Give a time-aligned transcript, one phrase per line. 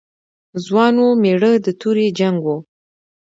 [0.65, 2.47] ځوان و، مېړه د تورې جنګ و.